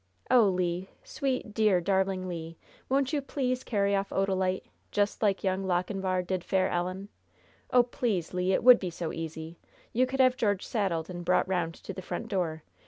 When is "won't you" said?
2.89-3.21